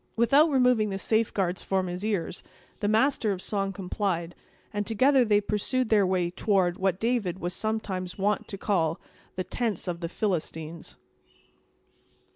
[0.15, 2.41] Without removing the safeguards form his ears,
[2.79, 4.33] the master of song complied,
[4.73, 8.99] and together they pursued their way toward what David was sometimes wont to call
[9.35, 10.95] the "tents of the Philistines."